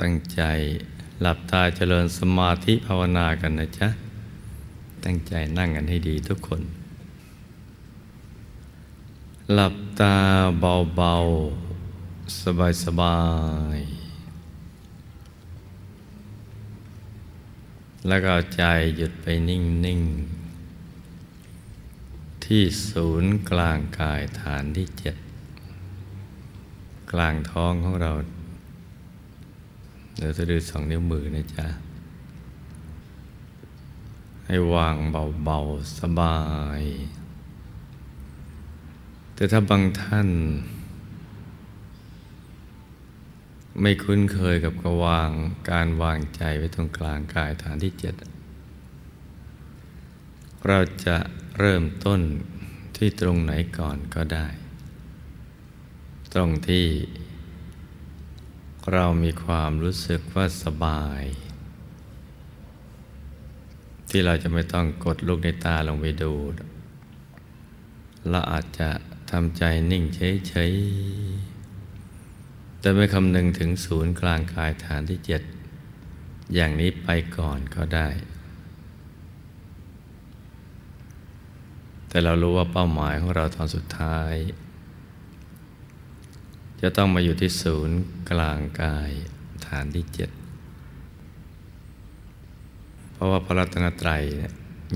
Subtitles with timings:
[0.00, 0.42] ตั้งใจ
[1.20, 3.88] หลับตาเจริญสมาธิภาวนากันนะจ๊ะ
[5.04, 6.62] ตั้งใจนั่งกันให้ดีทุกคน
[9.52, 10.16] หลับตา
[10.60, 12.40] เบาๆ
[12.84, 13.18] สบา
[13.76, 13.88] ยๆ
[18.08, 18.62] แล้วก็ใจ
[18.96, 20.00] หยุดไปนิ่ง
[21.66, 25.16] ๆ ที่ศูนย์กลางกายฐานที่เจ็ด
[27.12, 28.12] กลางท้องของเรา
[30.20, 31.66] เดี๋ยวจะดูสองนิ้วมือนะจ๊ะ
[34.46, 34.96] ให้วาง
[35.44, 36.38] เบาๆ สบา
[36.80, 36.82] ย
[39.34, 40.28] แต่ถ้าบางท่าน
[43.80, 45.30] ไม่คุ้นเคยกับกวาง
[45.70, 48.14] การวางใจไว้ตรงกลางกายฐานที่เจ็ด
[50.66, 51.16] เราจะ
[51.58, 52.20] เริ่มต้น
[52.96, 54.46] ที่ตรงไหนก่อนก็ได้
[56.34, 56.86] ตรงที่
[58.88, 61.22] เรามีความรู้สึกว่าสบาย
[64.08, 66.32] ที่เราจะไม่ต้องกดลูกในตาลงไปดู
[68.30, 68.90] เราอาจจะ
[69.30, 75.42] ทำใจนิ่งเฉยๆแต่ไม่คำนึงถึงศูนย์กลางกายฐานที่เจ็ด
[76.54, 78.08] อย่างนี้ไปก่อนก็ได้
[82.08, 84.34] แต่เรารู้ว่าเป้าหมายของเราตอนสุดท้าย
[86.80, 87.98] จะต้องมาอยู่ที่ศูนย์
[88.30, 89.10] กลางกาย
[89.66, 90.30] ฐานที่เจ็ด
[93.12, 94.22] เพราะว่าพระรัตนตรัย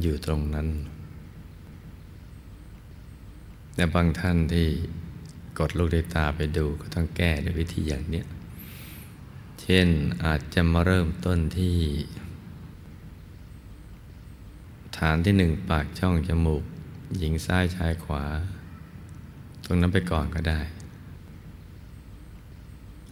[0.02, 0.68] อยู่ตรงนั้น
[3.74, 4.68] แต่บางท่านที่
[5.58, 8.22] กดลูกในตาไปดูก็ต้องแก้ด้วยวิธีอย่างนี้
[9.60, 9.88] เช่น
[10.24, 11.78] อาจจะมาเริ่มต้นที่
[14.98, 16.62] ฐานที่หนึ่งปากช่องจมูก
[17.18, 18.24] หญิงซ้ายชายขวา
[19.64, 20.60] ตรงนั้นไปก่อนก็ได้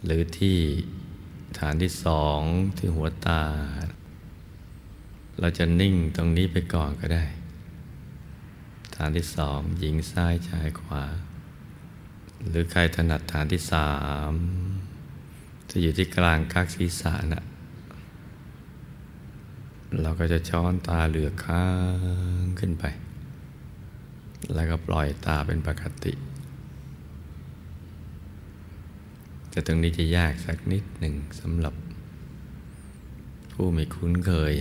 [0.05, 0.57] หรือที่
[1.59, 2.39] ฐานที่สอง
[2.77, 3.43] ที่หัวตา
[5.39, 7.25] เราจะนิ่งตรงนี้ไปก่อนก็ได้
[8.95, 11.03] ฐานที่สองหญิงซ้ายชายขวา
[12.47, 13.89] หรือใครถนัดฐานที่สา
[14.29, 14.31] ม
[15.69, 17.43] จะอยู่ที่กลางกักศีรษะนะ่ะ
[20.01, 21.65] เราก็จะช้อนตาเหลือค้า
[22.43, 22.85] งขึ้นไป
[24.53, 26.13] แล้วก็ปล่อยตาเป็นปกติ
[29.53, 31.75] แต่ตรงนี้จะยากสักนิดหนึ่งสำหรับ
[33.51, 34.53] ผู้ไม่คุ้นเคย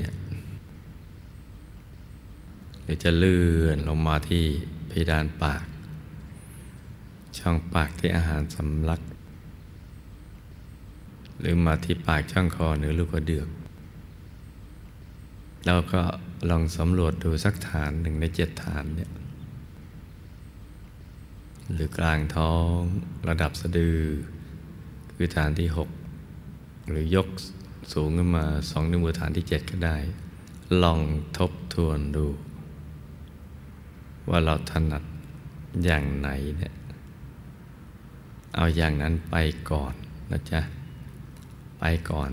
[2.85, 4.45] เดี๋ยวจะเลื่อนลงมาที่
[4.89, 5.65] เพดานปาก
[7.39, 9.01] ช่องปากที่อาหารสำลัก
[11.41, 13.49] หรือมาที่ปากช่องคอหรือลูกกระเดือก
[15.67, 16.03] เราก็
[16.51, 19.11] ลองสำรวจดูสักฐานหนึ่งในเจ็ดฐานเนี่ย
[21.73, 22.77] หรือกลางท้อง
[23.29, 23.99] ระดับสะดือ
[25.25, 25.91] คือฐานที่หก
[26.89, 27.29] หรือยก
[27.93, 29.97] สูงขึ้นมาสองนิ้วมือฐานที่เจ็ดก็ได้
[30.83, 31.01] ลอง
[31.39, 32.27] ทบทวนดู
[34.29, 35.03] ว่าเราถนัด
[35.85, 36.75] อย่างไหนเนี่ย
[38.55, 39.37] เอาอย่างนั้นไป
[39.71, 39.95] ก่อน
[40.31, 40.61] นะจ๊ะ
[41.79, 42.31] ไปก่อน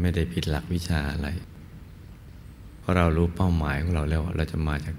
[0.00, 1.28] ไม่ได้ผิดหลักวิชาอะไร
[2.80, 4.94] เพราะเรารู้เป้าหมายของเราแล้วเราจะมาจาก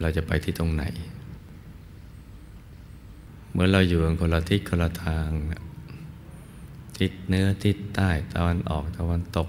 [0.00, 0.84] เราจะไปที่ตรงไหน
[3.52, 5.64] เมื่อเราอยู่กันคนละทิศคนละทางนะ
[6.98, 9.48] ทิศเนื้อทิศใต้ตะวันออกตะวันตก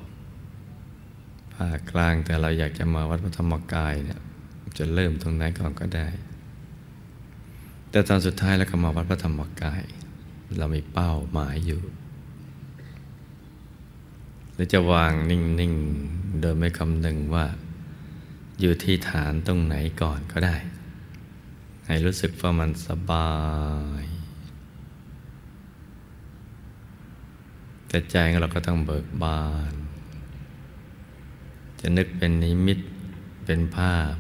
[1.54, 4.20] ภาคกลางแต่เราอยากจะมาวัดพระธรรมกายเนี่ย
[4.78, 6.08] จะเริ่มตรงไหนก่อนก็ได้
[7.90, 9.82] แต่ตอนสุดท้ายแล้วก็มาวัดพระธรรมกาย
[10.58, 11.82] เรามีเป้าหมายอยู่
[14.54, 17.46] หรือจะวางนิ่งๆ โดยไม่คำนึงว่า
[18.60, 20.56] อยู่ที่ฐานตรงไหนก่อนก็ได้
[21.86, 23.32] ให้รู้สึกว่ามันสบา
[24.02, 24.15] ย
[27.96, 29.74] แต่ใจของเราก็ต้องเบิกบาน
[31.80, 32.80] จะนึกเป็นนิมิต
[33.46, 34.14] เป็นภาพ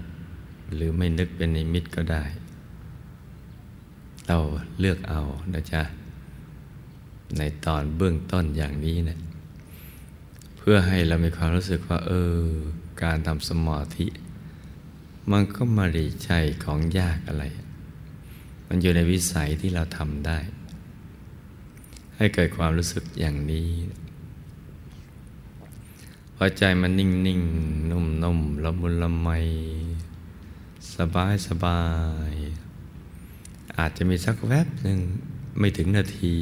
[0.73, 2.23] หรือไม่นึกเป็นนิมิตก็ได้
[4.27, 4.37] เรา
[4.79, 5.21] เลือกเอา
[5.53, 5.81] นะจ๊ะ
[7.37, 9.19] ในตอนเบื้องต้นอย่างนี้เนะี่ย
[10.57, 12.39] เพื่อให้เรามีความรู้สึกว่า เออ
[13.03, 14.07] การทำสมาธิ
[15.31, 16.31] มันก็มาดีใจ
[16.63, 17.43] ของยากอะไร
[18.67, 20.39] มันอยู่ในวิสัยที่เราทำได้
[22.17, 23.71] ให้เกิดความรู้สึกอย่างนี้
[26.35, 27.41] พอใจมันนิ่งนิ่ง
[27.91, 29.29] นุ่มนุ่มละมุนละไม
[30.95, 31.83] สบายสบา
[32.31, 32.33] ย
[33.77, 34.99] อาจจะมีสักแวบหนึ่ง
[35.57, 36.35] ไม่ถึงนาที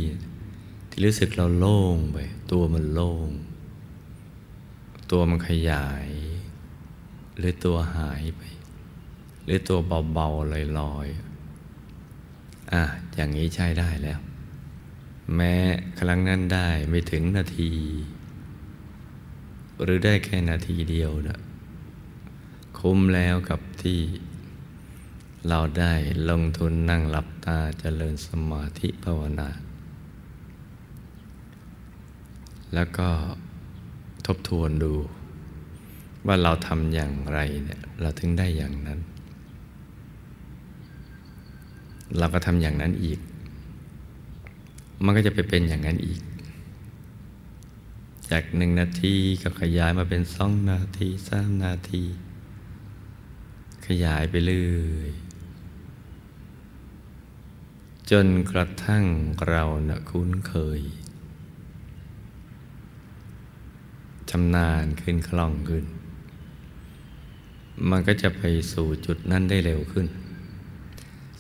[0.90, 2.18] ที่รู้สึกเราโล่งไป
[2.52, 3.30] ตัวมันโล่ง
[5.12, 6.08] ตัวมันขยาย
[7.38, 8.42] หรือตัวหายไป
[9.44, 9.80] หรือตัว
[10.14, 12.84] เบาๆลอยๆอะ
[13.16, 14.20] อย่างนี้ใช้ได้แล้ว
[15.36, 15.54] แม้
[16.00, 17.72] ครั้งนั้นได้ไม่ถึงนาที
[19.82, 21.40] หรือได้แค่นาทีเดียวนะ
[22.80, 24.00] คุ้มแล้วกับที่
[25.50, 25.94] เราได้
[26.30, 29.50] ลงทุนนั่งหลับตาเจริญสมาธิภาวนา
[32.74, 33.10] แล้วก็
[34.26, 34.94] ทบทวนดู
[36.26, 39.00] ว่าเราทำอย่างไรเนี่ยเราถึงได้อย่างนั้น
[42.18, 43.20] เราก็ทำอย่างนั้นอีก
[45.04, 46.22] มันก็จะไปเป็นอย่างนั้นอีก
[48.30, 52.04] จากหนึ่งนาทีก็ขยายมาเป็นสองนาทีสามนาที
[53.88, 54.68] ขยายไปเรื่
[55.00, 55.12] อย
[58.12, 59.04] จนกระทั่ง
[59.48, 60.82] เรานะคุ้นเคย
[64.30, 65.86] ชำนาญขึ้นคล่องขึ้น
[67.90, 68.42] มันก็จะไป
[68.74, 70.08] สู่จุดนั้นได้เร็วขึ้น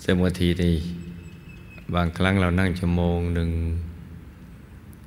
[0.02, 0.76] เสมอทีนี้
[1.94, 3.52] บางครั้งเรานั่งชั่วโมงหนึ่ง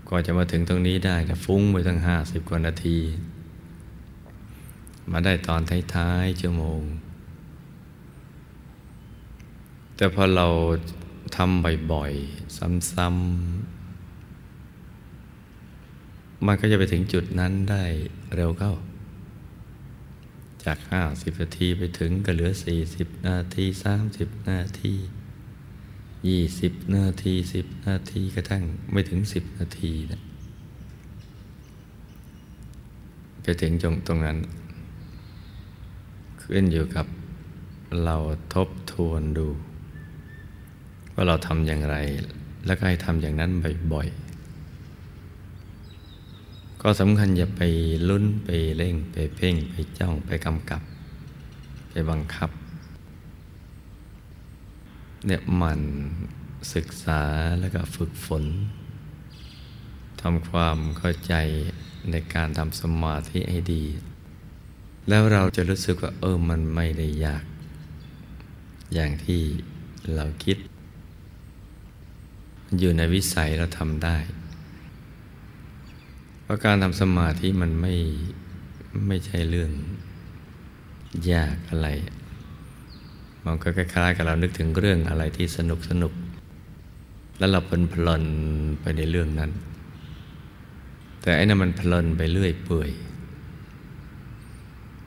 [0.09, 2.99] กว่าจะมาถึงตรงนี้ได้นะฟุ้งไปตั้งห้าสิบกว่านาที
[5.11, 5.61] มาได้ตอน
[5.95, 6.83] ท้ายๆชั่วโมง
[9.97, 10.47] แต่พอเรา
[11.37, 12.57] ทำบ่อยๆ
[12.93, 17.85] ซ้ำๆ มันก็จะไปถึงจุดนั้นได้
[18.35, 18.75] เร็วเข้า
[20.65, 24.95] จากห้าสิบนาทีไปถึงก็เหลือสี่สิบนาทีสามสิบนาที
[26.27, 30.21] ยี่สิบนาทีสิบนาทีกระทั่งไม่ถึงสิบนาทีนะ
[33.43, 34.39] ไปถึงจงตรงนั้น
[36.43, 37.07] ขึ้นอยู่กับ
[38.05, 38.17] เรา
[38.55, 39.49] ทบทวนดู
[41.15, 41.97] ว่าเราทำอย่างไร
[42.67, 43.51] แล้วก็ให้ทำอย่างนั้น
[43.93, 47.63] บ่อยๆ ก็สำคัญอย่าไป
[48.09, 50.83] ลุ้นไปเร่งไปเพ่งไปจ้องไปกำกับ
[51.91, 52.51] ไปบังคับ
[55.27, 55.81] เนี่ยมัน
[56.75, 57.23] ศึกษา
[57.61, 58.45] แล้วก็ฝึกฝน
[60.21, 61.35] ทำความเข้าใจ
[62.11, 63.85] ในการทำสมาธิให้ดี
[65.09, 67.45] แล้วเราจะรู้สึกว่าเออมันไม่ได้ยาก
[68.95, 69.43] อย่างที่
[70.15, 70.57] เราคิด
[72.79, 74.17] อยู่ในวิสัยเราทำได้
[76.43, 77.95] เพราะการทำสมาธิมันไม่
[79.07, 79.73] ไม่ใช่เรื่อง
[81.33, 81.89] ยากอะไร
[83.47, 86.13] มันก็คล้ายๆกับเรานึกถึงเรื่องอะไรที่สนุกสนุก
[87.39, 88.25] แล้วเราเพลินเพลิน
[88.81, 89.51] ไปในเรื่องนั้น
[91.21, 92.91] แต่ไอ้นั่นมันเพลินไปเรื่อยเปื่อย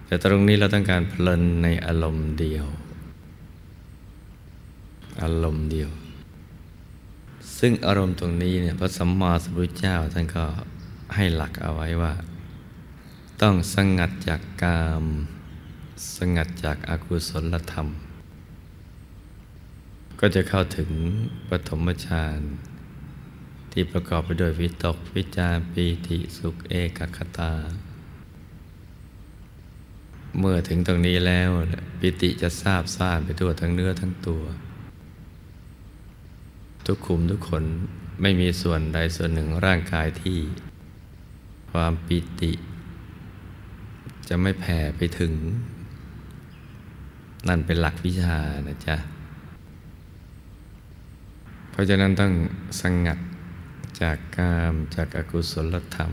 [0.06, 2.68] แต่ตรงนี้เราต้องการเพลินในอารมณ์เดียว
[5.22, 5.90] อารมณ์เดียว
[7.60, 10.46] ซึ่งอารมณ์ตรงนี้เนี่ยพระสัมมาสัมพุทธเจ้าท่านก็
[11.16, 12.14] ให้หลักเอาไว้ว่า
[13.42, 15.06] ต้องสงัดจากกาม
[16.18, 17.88] สงัดจากอากุศลธรรม
[20.20, 20.92] ก็จะเข้าถึง
[21.50, 22.40] ปฐมฌาน
[23.72, 27.54] ที่ประกอบไปด้วยวิตกวิจารปีติสุขเอกคตา
[30.38, 31.50] เมื่อถึงตรงนี้แล้ว
[32.00, 34.44] ปิติจะทราบซ่านไปทั่วทั้งเนื้อทั้งตัว
[36.86, 37.64] ทุกขุมทุกคน
[38.22, 40.40] ไม่มีส่วนใดส่วนหนึ่งร่างกายที่
[41.72, 42.54] ความปิติ
[44.28, 45.34] จะไม่แผ่ไปถึง
[47.48, 48.38] นั่นเป็นหลักวิชา
[48.70, 48.98] นะจ๊ะ
[51.80, 52.34] ราะฉะนั้นต้อง
[52.82, 53.20] สงัด
[54.02, 56.12] จากกามจากอากุศลธรรม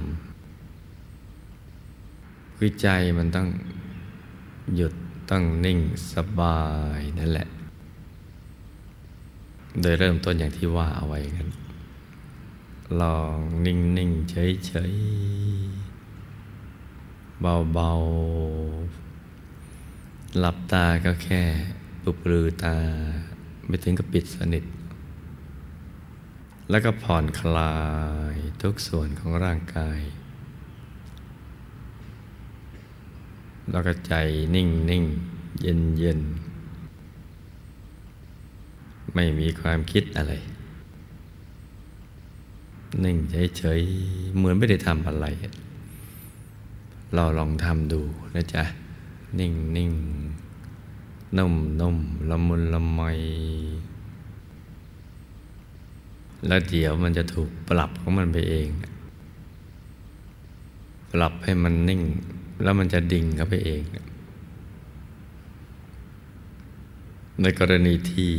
[2.62, 3.48] วิจัยมันต้อง
[4.76, 4.94] หยุด
[5.30, 5.78] ต้องนิ่ง
[6.12, 6.60] สบา
[6.98, 7.48] ยนั่นแหละ
[9.80, 11.48] โดยเริ่มต้นอย่างที่ว่าเอาไว้กัน
[13.00, 14.94] ลองนิ่งนิ่งเฉยเฉย
[17.40, 17.90] เบาเบา
[20.40, 21.42] หลับตาก็แค่
[22.02, 22.76] ปุบลือตา
[23.66, 24.64] ไม่ถึงกับปิดสนิท
[26.70, 27.74] แล้วก็ผ่อนคลา
[28.34, 30.00] ยทุกส่วนของร่างกาย
[33.70, 34.14] แล้วก็ใจ
[34.54, 35.04] นิ่งนิ่ง
[35.60, 36.20] เย็นเย็น
[39.14, 40.32] ไม่มีความคิดอะไร
[43.04, 43.16] นิ่ง
[43.58, 45.26] เฉยๆ เหมือนไม่ได้ทำอะไร
[47.14, 48.00] เราลองทำดู
[48.34, 48.64] นะจ๊ะ
[49.38, 49.92] นิ่งนิ่ง
[51.36, 51.96] นุ่มนุ่ม
[52.30, 53.00] ละมุนละไม
[56.46, 58.68] แล้วเดี๋ยวมันจะถูกปรับของมันไปเอง
[61.12, 62.02] ปรับให้มันนิ่ง
[62.62, 63.82] แล้วมันจะดิ่งเข้าไปเอง
[67.42, 68.32] ในกรณีที่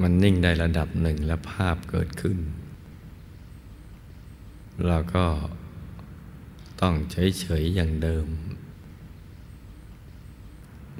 [0.00, 2.38] มันนิ่งได้ระดับหนึ่งแล้วภาพเกิดขึ้น
[4.86, 5.26] เราก็
[6.80, 8.26] ต้องเฉยๆอย่างเดิม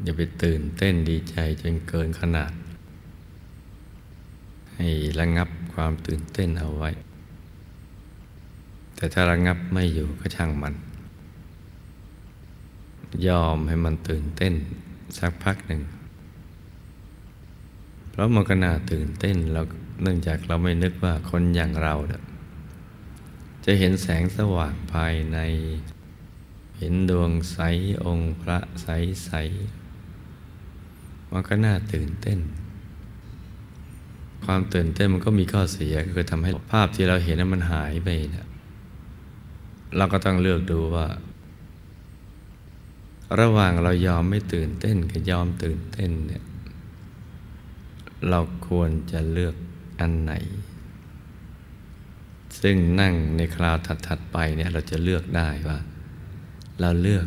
[0.02, 2.52] อย่าไปตื่นเต้นดีใจจนเกินขนาด
[4.80, 6.90] ให้ระงับความตื่นเต้นเอาไว้
[8.94, 10.75] แต่ถ้าระงับไม่อยู่ก็ช่างมัน
[13.26, 14.54] ยอมให้มันตื่นเต้น
[15.18, 15.82] สักพักหนึ่ง
[18.11, 19.61] เพราะมันก็น่าตื่นเต้นเรา
[20.02, 21.94] เนื่องจากเราไม่นึกว่าคนอย่างเรา
[23.64, 25.38] จะเห็นแสงสว่างภายใน
[26.78, 27.58] เห็นดวงใส
[28.04, 28.87] องค์พระใส
[29.25, 29.30] ใส
[31.30, 32.38] มันก็น่าตื่นเต้น
[34.45, 38.49] ความตื่นเต้นมันก็มีข้อเสียคือทำให้ภาพที่เราเห็นนั้นมันหายไปนะ
[39.97, 41.07] เราก็ต้องเลือกดูว่า
[43.40, 46.45] ระหว่างเรายอมไม่ตื่นเต้นกับยอมตื่นเต้นเนี่ย
[48.28, 49.54] เราควรจะเลือก
[50.00, 50.33] อันไหน
[52.62, 53.76] ซึ่งนั่งในคราว
[54.07, 55.78] ถัด ๆ ไปเนี่ยเราจะเลือกได้ว่า
[56.80, 57.26] เราเลือก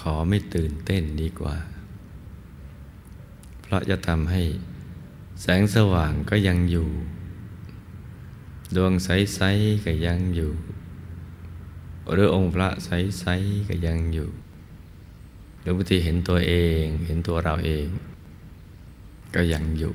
[0.00, 1.56] ขอไม่ตื่นเต้นดีกว่า
[3.62, 4.42] เพราะจะทำให้
[5.40, 6.88] แสงสว่างก็ยังอยู่
[8.76, 10.52] ดวงใสๆก็ยังอยู่
[12.12, 14.30] หรือองค์พระใสๆก็ยังอยู่
[15.60, 17.86] หรือบางทีเห็นตัวเองเห็นตัวเราเอง
[19.34, 19.94] ก็ยังอยู่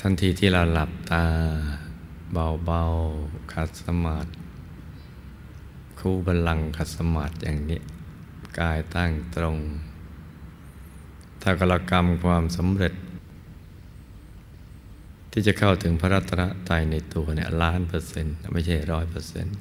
[0.00, 1.26] ทันทีที่เราหลับตา
[2.32, 4.30] เบาๆขัดสมาธิ
[5.98, 7.80] คู่บัลลังก์ขัดสมาธิอย่างนี้
[8.58, 9.58] กายตั้งตรง
[11.46, 12.94] ถ้ากรกรรมความสำเร็จ
[15.32, 19.56] ที่จะเข้าถึงพระรัตนตรัยในตัวเนี่ยล้านเปอร์เซ็นต์ไม่ใช่ร้อยเปอร์เซ็นต์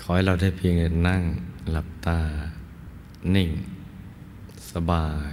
[0.00, 0.74] ขอให้เราได้เพียง
[1.08, 1.22] นั่ง
[1.70, 2.20] หลับตา
[3.34, 3.50] นิ่ง
[4.72, 5.32] สบาย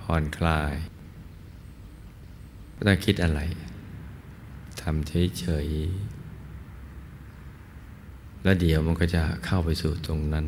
[0.00, 0.74] ผ่อนคลาย
[2.72, 3.40] ไม่ต้องคิดอะไร
[4.80, 10.46] ทำเฉยๆแล้วเดี๋ยวมันก็จะเข้าไปสู่ตรงนั้น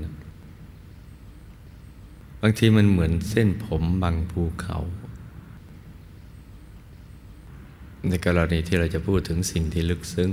[2.40, 4.78] บางทีมันเหมือนเส้นผมบางภูเขา
[8.08, 10.30] ในกรณีที่เราจะพูดถึงสิ่งที่ลึกซึ้ง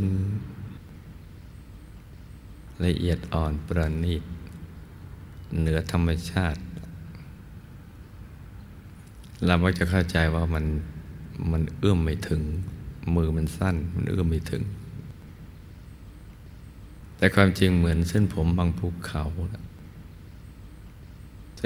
[2.86, 4.24] ละเอียดอ่อนประณีต
[5.60, 6.62] เหนือธรรมชาติ
[9.46, 10.66] เราก็จะเข้าใจว่ามัน
[11.52, 12.42] มันเอื้อมไม่ถึง
[13.16, 14.64] มือมันสั้น มันเอื้อมไม่ถึง
[17.18, 19.24] แต่ความจริงเหมือนเส้นผมบางภูเขา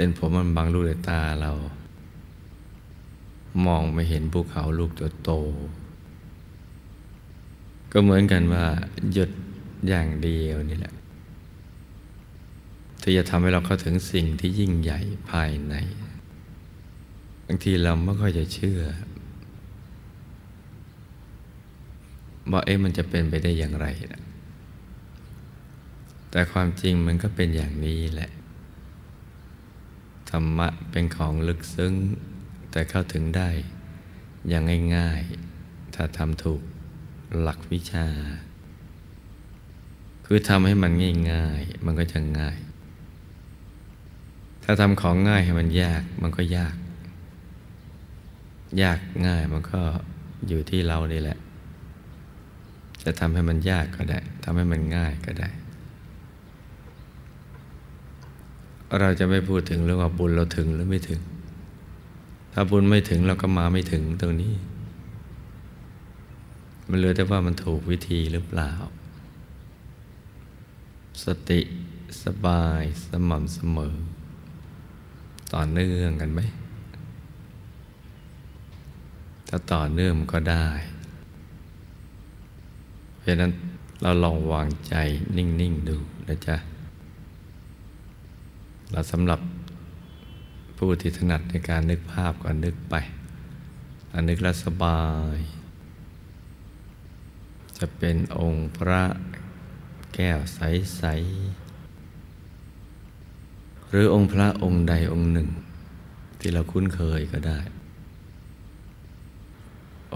[0.00, 1.52] ส้นผมมันบางลูกในตาเรา
[3.66, 5.30] มองไม่เห็นภูเขาลูกตัวโต
[7.92, 8.64] ก็เหมือนกันว่า
[9.12, 9.30] หยุด
[9.88, 10.94] อย่างเดียวนี่แหละ
[13.02, 15.00] ที่จะทำให้เราเข้าถึงสิ่งที่ยิ่งใหญ่
[15.30, 15.74] ภายใน
[17.46, 18.80] บางทีเราไม่ค่อยจะเชื่อ
[22.52, 24.22] ว่าเอ๊ะมันจะเป็นไปได้อย่างไรนะ
[26.30, 28.30] แต่ความจริงมันก็เป็นอย่างนี้แหละ
[30.30, 31.94] ธรรมะเป็นของลึกซึ้ง
[32.70, 33.48] แต่เข้าถึงได้
[34.48, 36.60] อย่างง่ายๆ ถ้าทำถูก
[37.40, 38.06] หลักวิชา
[40.26, 40.92] คือทำให้มัน
[41.32, 42.56] ง่ายๆ มันก็จะง่าย
[44.64, 46.76] ถ้าทำของง่ายให้มันยากมันก็ยาก
[48.82, 49.80] ยากง่ายมันก็
[50.48, 51.38] อยู่ที่เรานี่แหละ
[53.04, 55.48] จะทำให้มันยากก็ได้ทำให้มันง่ายก็ได้
[59.00, 61.20] เราจะไม่พูดถึงเรื่องว่าบุญเราถึงหรือไม่ถึง
[62.52, 64.54] ถ้าบุญไม่ถึงเราก็มาไม่ถึงตรงนี้
[66.88, 68.72] มันเหลือแต่ว่ามันถูกวิธีหรือเปล่า
[71.24, 71.60] สติ
[72.24, 73.94] สบายสม่ำเสมอ
[75.52, 76.40] ต่อเนื่องกันไหม
[79.48, 80.68] ถ้าต่อเนื่องก็ได้
[83.18, 83.52] เพราะนั้น
[84.02, 84.94] เราลองวางใจ
[85.36, 85.96] นิ่ง ๆ ดู
[86.28, 86.56] นะจ๊ะ
[88.92, 89.40] เราสำหรับ
[90.78, 92.94] ผู้ที่ถนัดในการนึกภาพก็นึกไป
[94.12, 95.02] อันนึกแล้วสบา
[95.36, 95.38] ย
[97.78, 99.02] จะเป็นองค์พระ
[100.14, 101.04] แก้วใส
[102.08, 105.48] ๆ หรือองค์พระองค์ใดองค์หนึ่ง
[106.40, 107.60] ที่เราคุ้นเคยก็ได้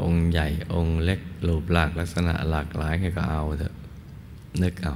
[0.01, 3.75] องค์ใหญ่องค์เล็กรูปหลากลักษณะหลากหลายก็เอาเถอะ
[4.63, 4.95] นึกเอา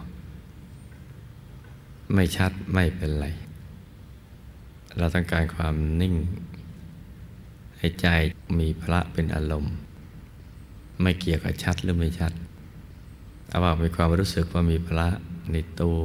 [2.14, 3.26] ไม่ชัดไม่เป็นไร
[4.98, 6.14] เราต้องการความนิ่ง
[7.78, 8.06] ให้ใจ
[8.58, 9.74] มีพระเป็นอารมณ์
[11.02, 12.32] ไม่เกี่ยวกับชัดหรือไม่ชัด
[13.48, 15.08] เอาว่ามีความรู้สึกว่ามีพระ
[15.52, 16.00] ในตัว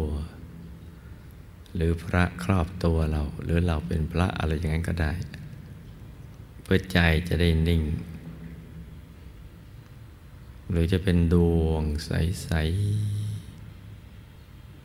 [1.75, 5.13] หรือพระครอบตัวเรา หรือเราเป็นพระอะไรอย่างนั้นก็ได้
[6.61, 7.81] เพื่อใจจะได้นิ่ง
[10.69, 12.51] หรือจะเป็นดวงใส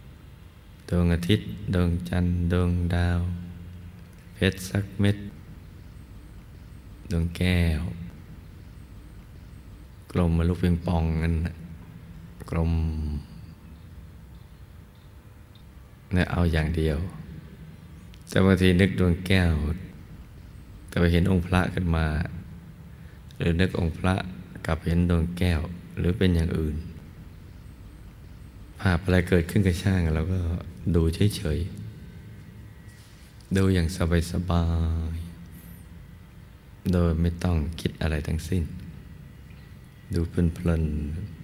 [0.09, 3.21] ๆ ดวงอาทิตย์ ดวงจันทร์ ดวงดาว
[4.39, 5.17] เพชรสักเม็ด
[7.11, 7.81] ดวงแก้ว
[10.13, 11.35] กลมมาลูกเพียงปองนั่น
[12.51, 12.73] กลม
[16.13, 16.99] เนี่ยเอาอย่างเดียว
[18.29, 19.53] แต่บางทีนึกดวงแก้ว
[20.89, 22.07] แต่ไปเห็นองค์พระขึ้นมา
[23.37, 24.15] หรือนึกองค์พระ
[24.67, 25.61] กลับเห็นดวงแก้ว
[25.99, 26.77] หรือเป็นอย่างอื่น
[28.81, 30.39] ภาพอะไรเกิดขึ้นกับช่างเราก็
[30.95, 31.03] ดู
[31.37, 31.86] เฉยๆ
[33.55, 33.89] ดูอย่าง
[34.33, 34.65] สบา
[35.13, 38.63] ยๆโดยไม่ต้องคิดอะไรทั้งสิ้น
[40.15, 41.36] ดูเพลินๆ